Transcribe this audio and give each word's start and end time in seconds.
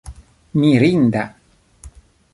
mirinda 0.59 1.23